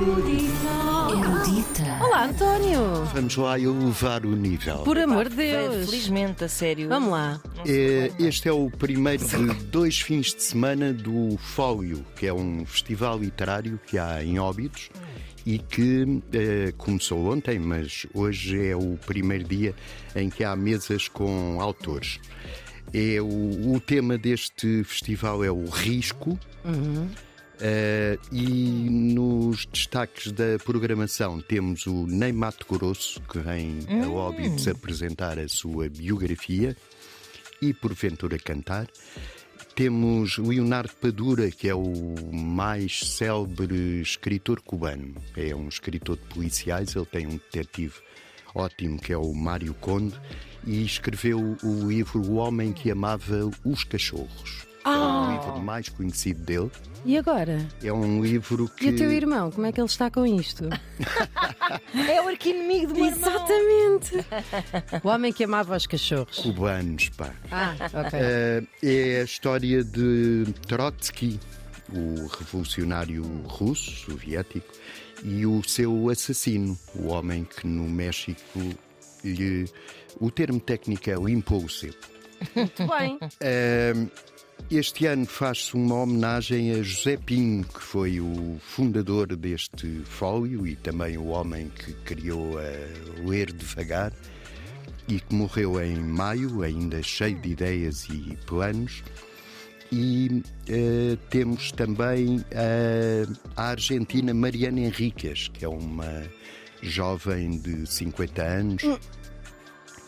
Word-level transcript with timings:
Erudita. 0.00 1.98
Olá, 2.02 2.24
António! 2.24 3.04
Vamos 3.12 3.36
lá 3.36 3.60
elevar 3.60 4.24
o 4.24 4.34
nível. 4.34 4.78
Por 4.78 4.96
amor 4.96 5.28
de 5.28 5.36
Deus! 5.36 5.90
Felizmente, 5.90 6.42
a 6.42 6.48
sério. 6.48 6.88
Vamos 6.88 7.10
lá. 7.10 7.38
É, 7.66 8.10
este 8.18 8.48
é 8.48 8.52
o 8.52 8.70
primeiro 8.70 9.22
de 9.22 9.52
dois 9.66 10.00
fins 10.00 10.34
de 10.34 10.42
semana 10.42 10.94
do 10.94 11.36
Fólio, 11.36 12.02
que 12.16 12.26
é 12.26 12.32
um 12.32 12.64
festival 12.64 13.18
literário 13.18 13.78
que 13.86 13.98
há 13.98 14.24
em 14.24 14.38
Óbidos 14.38 14.88
e 15.44 15.58
que 15.58 16.22
eh, 16.32 16.72
começou 16.78 17.30
ontem, 17.30 17.58
mas 17.58 18.06
hoje 18.14 18.68
é 18.68 18.74
o 18.74 18.98
primeiro 19.04 19.44
dia 19.44 19.74
em 20.16 20.30
que 20.30 20.42
há 20.44 20.56
mesas 20.56 21.08
com 21.08 21.60
autores. 21.60 22.18
É 22.94 23.20
o, 23.20 23.74
o 23.74 23.78
tema 23.78 24.16
deste 24.16 24.82
festival 24.82 25.44
é 25.44 25.50
o 25.50 25.66
risco. 25.66 26.38
Eh, 27.62 28.18
e 28.32 28.44
nos 28.44 29.66
destaques 29.66 30.32
da 30.32 30.58
programação 30.64 31.40
temos 31.42 31.86
o 31.86 32.06
Ney 32.06 32.32
Mato 32.32 32.66
Grosso, 32.66 33.20
que 33.22 33.38
vem 33.38 33.80
a 34.02 34.08
Óbidos 34.08 34.66
apresentar 34.66 35.38
a 35.38 35.46
sua 35.46 35.88
biografia 35.90 36.74
e 37.60 37.74
porventura 37.74 38.38
cantar. 38.38 38.88
Temos 39.74 40.38
Leonardo 40.38 40.92
Padura, 40.94 41.50
que 41.50 41.68
é 41.68 41.74
o 41.74 42.14
mais 42.32 43.00
célebre 43.00 44.00
escritor 44.00 44.60
cubano. 44.62 45.14
É 45.36 45.54
um 45.54 45.68
escritor 45.68 46.16
de 46.16 46.34
policiais, 46.34 46.96
ele 46.96 47.06
tem 47.06 47.26
um 47.26 47.38
detetive 47.52 47.94
ótimo 48.54 48.98
que 48.98 49.12
é 49.12 49.18
o 49.18 49.32
Mário 49.34 49.74
Conde 49.74 50.18
e 50.66 50.84
escreveu 50.84 51.56
o 51.62 51.88
livro 51.88 52.20
O 52.20 52.34
Homem 52.34 52.72
que 52.72 52.90
Amava 52.90 53.50
os 53.64 53.84
Cachorros. 53.84 54.69
É 54.84 54.88
o 54.88 55.30
livro 55.32 55.60
mais 55.60 55.88
conhecido 55.88 56.40
dele. 56.42 56.70
E 57.04 57.16
agora? 57.16 57.66
É 57.82 57.92
um 57.92 58.22
livro 58.22 58.68
que. 58.68 58.86
E 58.86 58.90
o 58.90 58.96
teu 58.96 59.10
irmão, 59.10 59.50
como 59.50 59.66
é 59.66 59.72
que 59.72 59.80
ele 59.80 59.86
está 59.86 60.10
com 60.10 60.26
isto? 60.26 60.64
É 61.94 62.20
o 62.20 62.28
arqui-inimigo 62.28 62.92
do 62.92 63.00
meu 63.00 63.06
irmão. 63.06 63.30
Exatamente! 63.30 64.26
O 65.02 65.08
homem 65.08 65.32
que 65.32 65.44
amava 65.44 65.76
os 65.76 65.86
cachorros. 65.86 66.38
Cubanos, 66.38 67.08
pá. 67.10 67.32
Ah, 67.50 67.74
ok. 68.06 68.18
Eh, 68.20 68.62
é 68.82 69.20
a 69.20 69.24
história 69.24 69.82
de 69.84 70.44
Trotsky, 70.66 71.38
o 71.92 72.26
revolucionário 72.26 73.24
russo, 73.44 73.90
soviético, 74.10 74.72
e 75.22 75.46
o 75.46 75.62
seu 75.62 76.08
assassino, 76.10 76.78
o 76.94 77.08
homem 77.08 77.44
que 77.44 77.66
no 77.66 77.88
México 77.88 78.60
lhe. 79.24 79.66
O 80.20 80.30
termo 80.30 80.60
técnico 80.60 81.10
é 81.10 81.14
limpou 81.14 81.64
o 81.64 81.68
sebo. 81.68 81.96
Muito 82.54 82.86
bem. 82.86 83.18
Eh, 83.40 83.94
Este 84.68 85.06
ano 85.06 85.26
faz-se 85.26 85.74
uma 85.74 85.94
homenagem 85.94 86.72
a 86.72 86.82
José 86.82 87.16
Pinho, 87.16 87.64
que 87.64 87.80
foi 87.80 88.20
o 88.20 88.58
fundador 88.60 89.36
deste 89.36 89.86
fólio 90.04 90.66
e 90.66 90.74
também 90.74 91.16
o 91.16 91.26
homem 91.26 91.68
que 91.68 91.92
criou 92.04 92.58
a 92.58 93.28
Ler 93.28 93.52
Devagar 93.52 94.12
e 95.06 95.20
que 95.20 95.34
morreu 95.34 95.80
em 95.80 95.96
maio, 95.96 96.62
ainda 96.62 97.02
cheio 97.02 97.38
de 97.40 97.50
ideias 97.50 98.08
e 98.08 98.36
planos. 98.46 99.02
E 99.92 100.42
eh, 100.68 101.16
temos 101.30 101.72
também 101.72 102.44
a, 102.54 103.60
a 103.60 103.70
argentina 103.70 104.32
Mariana 104.32 104.80
Henriquez, 104.80 105.48
que 105.48 105.64
é 105.64 105.68
uma 105.68 106.24
jovem 106.82 107.58
de 107.58 107.86
50 107.86 108.42
anos 108.42 108.82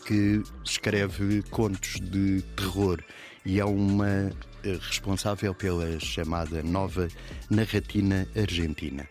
que 0.05 0.41
escreve 0.63 1.43
contos 1.49 1.99
de 1.99 2.41
terror 2.55 3.01
e 3.45 3.59
é 3.59 3.65
uma 3.65 4.31
eh, 4.63 4.77
responsável 4.81 5.53
pela 5.53 5.99
chamada 5.99 6.61
nova 6.63 7.07
narratina 7.49 8.27
argentina. 8.35 9.07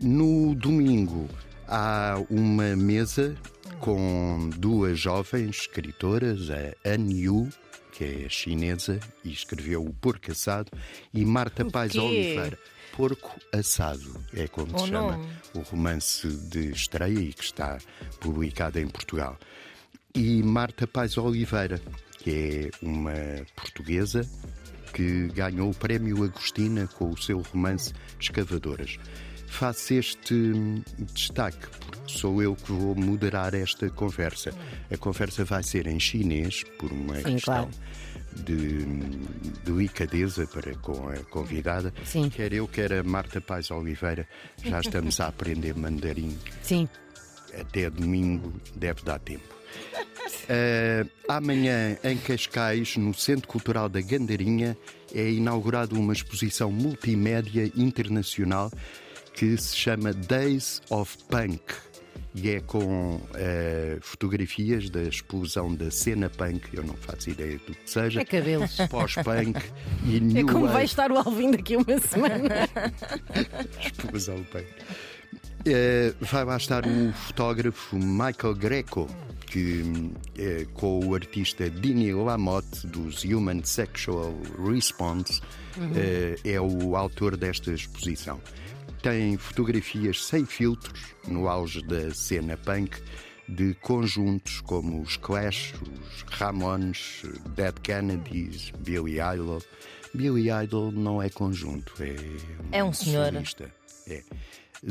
No 0.00 0.54
domingo 0.54 1.28
há 1.66 2.22
uma 2.28 2.76
mesa 2.76 3.34
com 3.80 4.50
duas 4.56 4.98
jovens 4.98 5.60
escritoras, 5.62 6.50
a 6.50 6.88
An 6.88 7.10
Yu, 7.10 7.48
que 7.92 8.04
é 8.04 8.28
chinesa 8.28 9.00
e 9.24 9.32
escreveu 9.32 9.84
O 9.84 9.92
Porco 9.94 10.30
Assado, 10.30 10.70
e 11.14 11.24
Marta 11.24 11.64
Paz? 11.64 11.94
Oliveira. 11.94 12.58
Porco 12.94 13.38
Assado 13.52 14.22
é 14.34 14.46
como 14.48 14.68
Bom 14.68 14.78
se 14.78 14.86
chama 14.88 15.16
nome. 15.16 15.28
o 15.54 15.60
romance 15.60 16.26
de 16.28 16.70
estreia 16.70 17.18
e 17.18 17.32
que 17.32 17.44
está 17.44 17.78
publicado 18.20 18.78
em 18.78 18.86
Portugal. 18.88 19.38
E 20.14 20.42
Marta 20.42 20.86
Paz 20.86 21.18
Oliveira, 21.18 21.80
que 22.26 22.70
é 22.82 22.84
uma 22.84 23.14
portuguesa 23.54 24.28
que 24.92 25.28
ganhou 25.28 25.70
o 25.70 25.74
prémio 25.74 26.24
Agostina 26.24 26.88
com 26.88 27.10
o 27.10 27.16
seu 27.16 27.40
romance 27.40 27.92
Escavadoras. 28.20 28.98
Faço 29.46 29.94
este 29.94 30.34
hum, 30.34 30.82
destaque 31.12 31.68
porque 31.78 32.00
sou 32.08 32.42
eu 32.42 32.56
que 32.56 32.72
vou 32.72 32.96
moderar 32.96 33.54
esta 33.54 33.88
conversa. 33.90 34.52
A 34.90 34.96
conversa 34.96 35.44
vai 35.44 35.62
ser 35.62 35.86
em 35.86 36.00
chinês, 36.00 36.64
por 36.80 36.90
uma 36.90 37.14
Sim, 37.14 37.34
questão 37.34 37.70
claro. 37.70 37.70
de 38.44 38.52
hum, 38.52 39.10
delicadeza 39.64 40.48
para 40.48 40.74
com 40.78 41.08
a 41.08 41.18
convidada. 41.30 41.94
Sim. 42.04 42.28
Quer 42.28 42.52
eu, 42.52 42.66
quer 42.66 42.92
a 42.92 43.04
Marta 43.04 43.40
Paz 43.40 43.70
Oliveira, 43.70 44.26
já 44.64 44.80
estamos 44.80 45.20
a 45.20 45.28
aprender 45.28 45.76
mandarim 45.76 46.36
Sim. 46.60 46.88
até 47.54 47.88
domingo 47.88 48.52
deve 48.74 49.04
dar 49.04 49.20
tempo. 49.20 49.54
Eh, 50.48 51.04
amanhã, 51.28 51.96
em 52.04 52.16
Cascais, 52.16 52.96
no 52.96 53.12
Centro 53.14 53.48
Cultural 53.48 53.88
da 53.88 54.00
Gandarinha, 54.00 54.76
é 55.14 55.30
inaugurada 55.30 55.94
uma 55.94 56.12
exposição 56.12 56.70
multimédia 56.70 57.70
internacional 57.76 58.70
que 59.34 59.56
se 59.56 59.76
chama 59.76 60.12
Days 60.12 60.80
of 60.90 61.16
Punk 61.28 61.60
e 62.34 62.50
é 62.50 62.60
com 62.60 63.20
eh, 63.34 63.96
fotografias 64.02 64.90
da 64.90 65.02
explosão 65.02 65.74
da 65.74 65.90
cena 65.90 66.28
punk, 66.28 66.68
eu 66.74 66.82
não 66.82 66.94
faço 66.94 67.30
ideia 67.30 67.56
do 67.66 67.74
que 67.74 67.90
seja, 67.90 68.20
É 68.20 68.24
cabelos. 68.26 68.76
pós-punk 68.90 69.58
e 70.04 70.16
É 70.16 70.20
new 70.20 70.46
como 70.46 70.64
vai 70.66 70.72
wave. 70.74 70.84
estar 70.84 71.10
o 71.10 71.16
Alvin 71.16 71.50
daqui 71.52 71.74
a 71.74 71.78
uma 71.78 71.98
semana. 71.98 72.68
explosão 73.80 74.46
bem. 74.52 74.66
Eh, 75.66 76.14
vai 76.20 76.44
lá 76.44 76.56
estar 76.56 76.86
o 76.86 77.12
fotógrafo 77.12 77.96
Michael 77.96 78.54
Greco, 78.54 79.08
que 79.46 79.82
eh, 80.38 80.64
com 80.74 81.04
o 81.04 81.14
artista 81.14 81.68
Dini 81.68 82.12
Lamotte 82.12 82.86
dos 82.86 83.24
Human 83.24 83.64
Sexual 83.64 84.32
Response 84.64 85.40
eh, 85.96 86.36
é 86.44 86.60
o 86.60 86.94
autor 86.96 87.36
desta 87.36 87.72
exposição. 87.72 88.40
Tem 89.02 89.36
fotografias 89.36 90.24
sem 90.24 90.44
filtros 90.46 91.00
no 91.26 91.48
auge 91.48 91.82
da 91.82 92.14
cena 92.14 92.56
punk 92.56 93.00
de 93.48 93.74
conjuntos 93.74 94.60
como 94.60 95.00
os 95.02 95.16
Clash, 95.16 95.74
os 95.82 96.24
Ramones, 96.30 97.22
Dead 97.56 97.74
Kennedys, 97.80 98.72
Billy 98.78 99.18
Idol. 99.20 99.60
Billy 100.14 100.48
Idol 100.50 100.92
não 100.92 101.20
é 101.20 101.28
conjunto, 101.28 101.92
é 102.00 102.78
É 102.78 102.84
um 102.84 102.92
senhor. 102.92 103.32
solista. 103.32 103.70
É. 104.08 104.22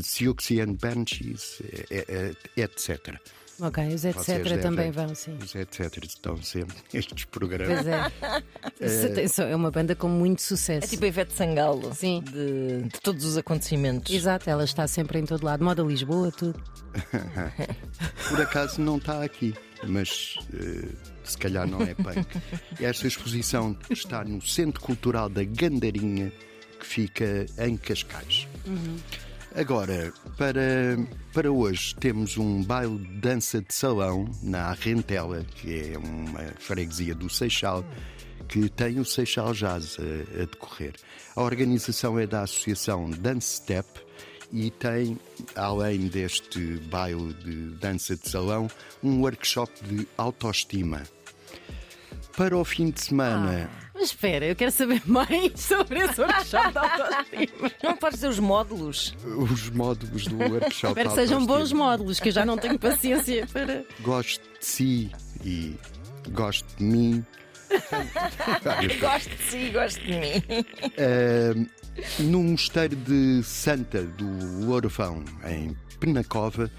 Siouxsie 0.02 0.62
and 0.62 0.74
Banshees, 0.82 1.62
é, 1.90 2.06
é, 2.10 2.36
é, 2.58 2.62
etc. 2.62 3.16
ok, 3.60 3.88
os 3.94 4.04
etc. 4.06 4.26
Devem- 4.44 4.60
também 4.60 4.92
vão, 4.92 5.14
sim. 5.16 5.38
Os 5.42 5.56
etc. 5.56 6.04
estão 6.04 6.42
sempre 6.42 6.76
nestes 6.94 7.26
Pois 7.26 7.26
programas. 7.26 7.86
é. 7.88 8.12
Isso 8.82 9.14
tem- 9.14 9.28
só- 9.28 9.44
é 9.44 9.56
uma 9.56 9.72
banda 9.72 9.96
com 9.96 10.08
muito 10.10 10.42
sucesso. 10.42 10.86
É 10.86 10.90
tipo 10.90 11.06
a 11.06 11.08
Ivete 11.08 11.34
Sangalo. 11.34 11.94
Sim. 11.94 12.22
De, 12.24 12.84
de 12.90 13.00
todos 13.02 13.24
os 13.26 13.38
acontecimentos. 13.38 14.14
Exato, 14.14 14.50
ela 14.50 14.64
está 14.66 14.86
sempre 14.88 15.20
em 15.20 15.26
todo 15.26 15.44
lado. 15.46 15.64
Moda 15.64 15.82
Lisboa, 15.84 16.32
tudo. 16.32 16.62
Por 18.30 18.42
acaso 18.42 18.82
não 18.82 18.98
está 18.98 19.24
aqui, 19.24 19.54
mas 19.88 20.36
eh, 20.54 20.88
se 21.24 21.38
calhar 21.38 21.68
não 21.68 21.82
é 21.82 21.94
punk. 21.94 22.26
Esta 22.80 23.08
exposição 23.08 23.78
está 23.90 24.24
no 24.24 24.42
Centro 24.42 24.82
Cultural 24.82 25.30
da 25.30 25.44
Gandarinha, 25.44 26.32
que 26.80 26.86
fica 26.86 27.46
em 27.58 27.76
Cascais. 27.78 28.48
Agora, 29.56 30.12
para, 30.38 30.98
para 31.34 31.50
hoje, 31.50 31.96
temos 31.96 32.38
um 32.38 32.62
baile 32.62 32.98
de 32.98 33.14
dança 33.22 33.62
de 33.62 33.74
salão 33.74 34.30
na 34.44 34.66
Arrentela, 34.66 35.46
que 35.46 35.94
é 35.94 35.98
uma 35.98 36.44
freguesia 36.60 37.16
do 37.16 37.30
Seixal, 37.30 37.86
que 38.50 38.68
tem 38.68 39.00
o 39.00 39.06
Seixal 39.06 39.54
Jazz 39.54 39.98
a, 39.98 40.42
a 40.42 40.46
decorrer. 40.46 40.96
A 41.38 41.42
organização 41.42 42.20
é 42.20 42.28
da 42.28 42.42
Associação 42.42 43.10
Dance 43.10 43.56
Step 43.56 43.88
e 44.52 44.70
tem, 44.72 45.18
além 45.56 46.08
deste 46.10 46.78
baile 46.90 47.34
de 47.36 47.78
dança 47.78 48.18
de 48.18 48.30
salão, 48.30 48.68
um 49.02 49.22
workshop 49.22 49.72
de 49.86 50.06
autoestima. 50.18 51.04
Para 52.36 52.58
o 52.58 52.66
fim 52.66 52.90
de 52.90 53.00
semana, 53.00 53.70
Mas 53.74 53.85
espera, 54.06 54.46
eu 54.46 54.56
quero 54.56 54.72
saber 54.72 55.02
mais 55.06 55.60
sobre 55.60 56.00
esse 56.00 56.22
workshop 56.22 56.72
de 56.72 56.78
autoestima. 56.78 57.72
Não 57.84 57.98
podes 57.98 58.18
dizer 58.18 58.30
os 58.30 58.40
módulos. 58.40 59.16
os 59.26 59.70
módulos 59.70 60.28
do 60.28 60.38
workshop 60.38 60.88
Espero 60.88 61.10
que 61.10 61.16
sejam 61.16 61.46
bons 61.46 61.72
módulos, 61.72 62.20
que 62.20 62.30
eu 62.30 62.34
já 62.34 62.46
não 62.46 62.58
tenho 62.58 62.80
paciência 62.80 63.48
para. 63.52 63.84
Gosto 64.02 64.42
de 64.60 64.66
si 64.66 65.12
e 65.44 65.76
gosto 66.32 66.66
de 66.78 66.84
mim. 66.84 67.26
Gosto 69.02 69.30
de 69.30 69.44
si, 69.44 69.70
gosto 69.72 70.00
de 70.02 70.14
mim. 70.14 70.44
Uh, 71.00 72.24
no 72.24 72.44
mosteiro 72.44 72.96
de 72.96 73.42
Santa 73.44 74.04
do 74.04 74.72
Orvão, 74.72 75.26
em 75.46 75.76
Penacova, 76.00 76.70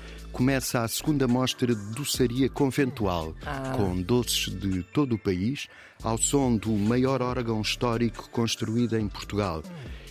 começa 0.41 0.83
a 0.83 0.89
segunda 0.89 1.27
mostra 1.27 1.75
de 1.75 1.95
doçaria 1.95 2.47
conventual, 2.51 3.35
com 3.75 4.03
doces 4.03 4.53
de 4.55 4.83
todo 4.83 5.15
o 5.15 5.19
país, 5.19 5.67
ao 6.03 6.19
som 6.19 6.55
do 6.59 6.73
maior 6.73 7.23
órgão 7.23 7.63
histórico 7.63 8.29
construído 8.29 8.99
em 8.99 9.09
Portugal. 9.09 9.63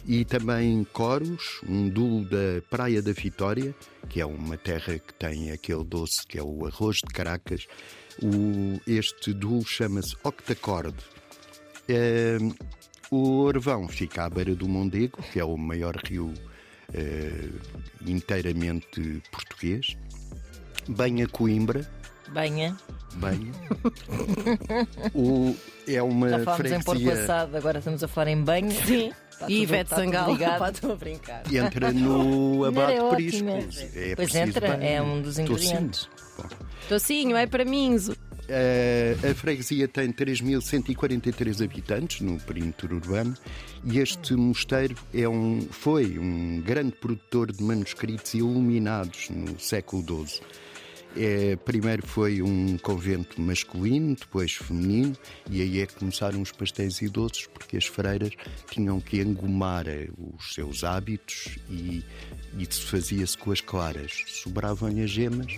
E 0.03 0.25
também 0.25 0.83
coros, 0.91 1.61
um 1.69 1.87
dulo 1.87 2.25
da 2.25 2.59
Praia 2.71 3.03
da 3.03 3.11
Vitória, 3.11 3.75
que 4.09 4.19
é 4.19 4.25
uma 4.25 4.57
terra 4.57 4.97
que 4.97 5.13
tem 5.13 5.51
aquele 5.51 5.83
doce 5.83 6.25
que 6.27 6.39
é 6.39 6.43
o 6.43 6.65
arroz 6.65 6.97
de 6.97 7.13
Caracas. 7.13 7.67
O- 8.19 8.79
este 8.87 9.31
dulo 9.31 9.63
chama-se 9.63 10.15
Octacorde. 10.23 10.97
Eh, 11.87 12.39
o 13.11 13.41
Orvão 13.41 13.87
fica 13.87 14.25
à 14.25 14.29
beira 14.29 14.55
do 14.55 14.67
Mondego, 14.67 15.21
que 15.31 15.39
é 15.39 15.45
o 15.45 15.55
maior 15.55 15.95
rio 15.97 16.33
eh, 16.93 17.49
inteiramente 18.07 19.21
português. 19.31 19.95
Banha 20.87 21.27
Coimbra, 21.27 21.87
Banha. 22.29 22.75
banha. 23.15 23.51
o, 25.13 25.55
é 25.87 26.01
uma 26.01 26.29
Já 26.29 26.39
falámos 26.39 26.71
em 26.71 26.81
porco 26.81 27.01
freguesia. 27.01 27.23
assado, 27.23 27.57
agora 27.57 27.79
estamos 27.79 28.03
a 28.03 28.07
falar 28.07 28.29
em 28.31 28.41
banho. 28.41 28.71
Sim. 28.71 29.11
Está 29.31 29.49
e 29.49 29.61
Ivete 29.63 29.89
Sangalo. 29.89 30.37
Pá, 30.39 30.69
Estou 30.71 30.93
a 30.93 30.95
brincar. 30.95 31.43
Entra 31.53 31.91
no 31.91 32.63
abate 32.65 32.93
é 32.93 33.09
prisco. 33.15 33.47
ótima. 33.49 33.69
É 33.95 34.15
Pois 34.15 34.35
entra, 34.35 34.77
bem- 34.77 34.93
é 34.95 35.01
um 35.01 35.21
dos 35.21 35.35
Tocinho. 35.35 35.51
ingredientes. 35.51 36.09
Bom. 36.37 36.43
Tocinho, 36.87 37.35
é 37.35 37.45
para 37.45 37.65
mim. 37.65 37.97
Zo. 37.97 38.15
Eh, 38.47 39.15
a 39.29 39.33
freguesia 39.33 39.87
tem 39.87 40.11
3.143 40.13 41.63
habitantes 41.65 42.21
no 42.21 42.39
perímetro 42.39 42.95
urbano 42.95 43.33
e 43.83 43.97
este 43.99 44.35
mosteiro 44.35 44.95
é 45.13 45.27
um, 45.27 45.61
foi 45.71 46.19
um 46.19 46.61
grande 46.61 46.91
produtor 46.91 47.51
de 47.51 47.63
manuscritos 47.63 48.35
iluminados 48.35 49.29
no 49.31 49.59
século 49.59 50.03
XII. 50.27 50.41
Eh, 51.17 51.55
primeiro 51.63 52.05
foi 52.05 52.41
um 52.41 52.77
convento 52.77 53.39
masculino, 53.41 54.15
depois 54.15 54.53
feminino, 54.53 55.15
e 55.49 55.61
aí 55.61 55.79
é 55.81 55.85
que 55.85 55.95
começaram 55.95 56.41
os 56.41 56.51
pastéis 56.51 57.01
e 57.01 57.07
doces, 57.07 57.47
porque 57.47 57.77
as 57.77 57.85
freiras 57.85 58.31
tinham 58.69 58.99
que 58.99 59.21
engomar 59.21 59.87
eh, 59.87 60.09
os 60.17 60.53
seus 60.53 60.83
hábitos 60.83 61.57
e 61.69 62.03
isso 62.59 62.85
fazia-se 62.87 63.37
com 63.37 63.51
as 63.51 63.61
claras. 63.61 64.11
Sobravam 64.27 64.89
as 65.01 65.09
gemas 65.09 65.57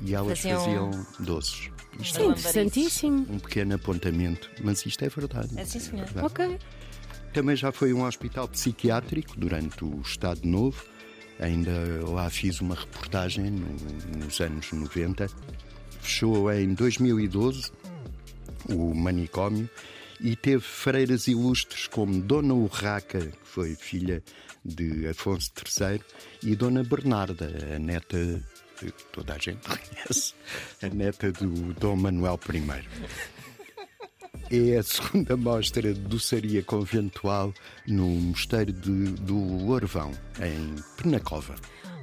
e 0.00 0.14
elas 0.14 0.38
Faziam- 0.40 0.60
faziam 0.60 1.06
doces. 1.20 1.70
Isto 2.00 2.16
Sim, 2.18 2.26
interessantíssimo. 2.30 3.26
um 3.30 3.38
pequeno 3.38 3.74
apontamento, 3.74 4.50
mas 4.62 4.84
isto 4.86 5.04
é 5.04 5.08
verdade. 5.08 5.50
É 5.56 5.64
sim, 5.64 5.78
senhor. 5.80 6.06
verdade. 6.06 6.26
Ok. 6.26 6.58
Também 7.32 7.56
já 7.56 7.70
foi 7.72 7.92
um 7.92 8.04
hospital 8.04 8.48
psiquiátrico 8.48 9.36
durante 9.36 9.84
o 9.84 10.00
Estado 10.00 10.40
Novo. 10.46 10.84
Ainda 11.40 11.72
lá 12.08 12.30
fiz 12.30 12.60
uma 12.60 12.74
reportagem 12.74 13.50
no- 13.50 14.18
nos 14.24 14.40
anos 14.40 14.70
90. 14.72 15.26
Fechou 16.00 16.52
em 16.52 16.74
2012 16.74 17.72
o 18.68 18.94
manicômio 18.94 19.68
e 20.20 20.36
teve 20.36 20.60
freiras 20.62 21.26
ilustres 21.26 21.86
como 21.88 22.20
Dona 22.22 22.54
Urraca, 22.54 23.20
que 23.20 23.32
foi 23.42 23.74
filha 23.74 24.22
de 24.64 25.06
Afonso 25.08 25.50
III, 25.80 26.00
e 26.42 26.54
Dona 26.56 26.82
Bernarda, 26.84 27.50
a 27.74 27.78
neta 27.78 28.16
que 28.78 28.90
toda 29.12 29.34
a 29.34 29.38
gente 29.38 29.60
conhece, 29.68 30.34
a 30.82 30.88
neta 30.88 31.30
do 31.32 31.74
Dom 31.74 31.96
Manuel 31.96 32.38
I. 32.48 32.84
É 34.50 34.76
a 34.78 34.82
segunda 34.82 35.36
mostra 35.36 35.92
de 35.92 36.00
doçaria 36.00 36.62
conventual 36.62 37.52
no 37.86 38.06
Mosteiro 38.06 38.72
de- 38.72 39.12
do 39.12 39.68
Orvão, 39.68 40.12
em 40.40 40.74
Penacova. 41.00 41.54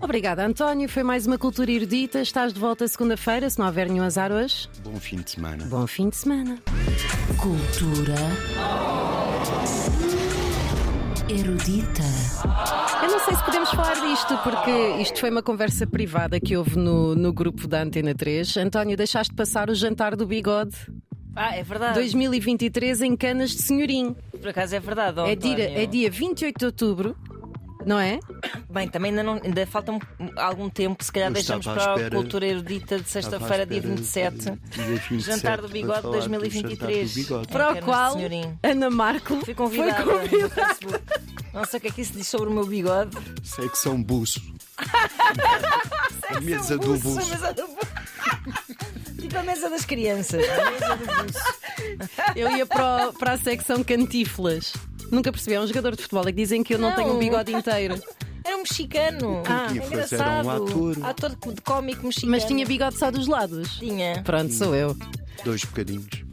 Obrigada, 0.01 0.45
António. 0.45 0.89
Foi 0.89 1.03
mais 1.03 1.27
uma 1.27 1.37
cultura 1.37 1.71
erudita. 1.71 2.21
Estás 2.21 2.51
de 2.53 2.59
volta 2.59 2.87
segunda-feira, 2.87 3.49
se 3.49 3.59
não 3.59 3.67
houver 3.67 3.87
nenhum 3.87 4.03
azar 4.03 4.31
hoje. 4.31 4.67
Bom 4.83 4.95
fim 4.99 5.17
de 5.17 5.29
semana. 5.31 5.65
Bom 5.65 5.85
fim 5.85 6.09
de 6.09 6.15
semana. 6.17 6.57
Cultura 7.37 8.15
erudita. 11.29 12.01
Eu 13.03 13.11
não 13.11 13.19
sei 13.25 13.35
se 13.35 13.43
podemos 13.45 13.69
falar 13.69 13.93
disto, 14.01 14.37
porque 14.39 15.01
isto 15.01 15.19
foi 15.19 15.29
uma 15.29 15.41
conversa 15.43 15.87
privada 15.87 16.39
que 16.39 16.57
houve 16.57 16.77
no, 16.77 17.15
no 17.15 17.31
grupo 17.31 17.67
da 17.67 17.83
Antena 17.83 18.13
3. 18.13 18.57
António, 18.57 18.97
deixaste 18.97 19.33
passar 19.33 19.69
o 19.69 19.75
jantar 19.75 20.15
do 20.15 20.25
bigode 20.25 20.75
Ah, 21.35 21.55
é 21.55 21.63
verdade. 21.63 21.93
2023 21.95 23.01
em 23.01 23.15
Canas 23.15 23.51
de 23.51 23.61
Senhorim. 23.61 24.15
Por 24.31 24.49
acaso 24.49 24.75
é 24.75 24.79
verdade. 24.79 25.19
É 25.21 25.35
dia, 25.35 25.81
é 25.81 25.85
dia 25.85 26.09
28 26.11 26.57
de 26.59 26.65
outubro, 26.65 27.15
não 27.85 27.97
é? 27.99 28.19
Bem, 28.69 28.87
também 28.89 29.11
ainda, 29.11 29.23
não, 29.23 29.39
ainda 29.43 29.65
falta 29.65 29.91
um- 29.93 29.99
algum 30.37 30.69
tempo, 30.69 31.03
se 31.03 31.11
calhar 31.11 31.29
Eu 31.29 31.33
deixamos 31.33 31.65
para 31.65 31.93
a 32.07 32.09
cultura 32.09 32.45
erudita 32.45 32.99
de 32.99 33.09
sexta-feira, 33.09 33.65
dia 33.65 33.77
Estava 33.77 33.93
à 33.93 33.97
27. 33.97 34.37
espera 34.37 34.57
de- 34.57 34.71
dia 34.71 35.01
27 35.09 35.21
Jantar 35.23 35.61
do 35.61 35.69
Bigode 35.69 36.01
falar 36.01 36.11
do 36.11 36.11
2023. 36.11 37.09
jantar 37.09 37.17
do 37.23 37.23
bigode. 37.23 37.47
Para 37.47 37.71
o 37.73 37.81
qual. 37.85 38.15
Ana 38.63 38.89
Marco 38.89 39.45
Fui 39.45 39.53
convidada 39.53 40.03
foi 40.03 40.19
convidada. 40.19 40.43
no 40.43 40.49
Facebook. 40.49 41.03
Não 41.53 41.65
sei 41.65 41.77
o 41.77 41.81
que 41.81 41.87
é 41.87 41.91
que 41.91 42.01
isso 42.01 42.13
diz 42.13 42.27
sobre 42.27 42.49
o 42.49 42.51
meu 42.51 42.65
bigode. 42.65 43.17
A 46.35 46.39
mesa 46.41 46.77
do 46.77 46.87
Buço, 46.97 47.09
a 47.09 47.13
Buço. 47.13 47.29
mesa 47.29 47.53
do 47.53 47.67
buço. 47.67 47.91
Tipo 49.31 49.39
a 49.39 49.43
mesa 49.43 49.69
das 49.69 49.85
crianças. 49.85 50.43
Eu 52.35 52.51
ia 52.51 52.65
para, 52.65 53.07
o- 53.07 53.13
para 53.13 53.31
a 53.31 53.37
secção 53.37 53.81
cantiflas. 53.81 54.73
Nunca 55.09 55.31
percebi, 55.31 55.55
é 55.55 55.61
um 55.61 55.67
jogador 55.67 55.95
de 55.95 56.01
futebol 56.01 56.23
é 56.23 56.25
que 56.27 56.31
dizem 56.33 56.61
que 56.61 56.73
eu 56.73 56.77
não, 56.77 56.89
Não. 56.89 56.95
tenho 56.97 57.13
um 57.15 57.17
bigode 57.19 57.53
inteiro. 57.53 57.95
Era 58.43 58.57
um 58.57 58.59
mexicano. 58.59 59.41
Ah. 59.47 59.67
Podia 59.67 59.81
É 59.81 59.85
fazer 59.85 60.15
engraçado. 60.15 60.45
um 60.45 60.49
ator. 60.49 60.97
Ator 61.05 61.29
de 61.53 61.61
cómico 61.61 62.05
mexicano. 62.05 62.31
Mas 62.31 62.43
tinha 62.43 62.65
bigode 62.65 62.97
só 62.97 63.09
dos 63.09 63.25
lados. 63.27 63.77
Tinha. 63.79 64.21
Pronto, 64.21 64.53
sou 64.53 64.75
eu. 64.75 64.97
Dois 65.45 65.63
bocadinhos. 65.63 66.25